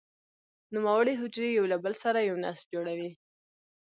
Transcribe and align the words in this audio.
نوموړې 0.75 1.13
حجرې 1.21 1.49
یو 1.57 1.65
له 1.71 1.77
بل 1.83 1.93
سره 2.03 2.19
یو 2.29 2.35
نسج 2.43 2.65
جوړوي. 2.73 3.11